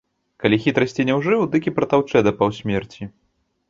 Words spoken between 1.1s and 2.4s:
не ўжыў, дык і прытаўчэ да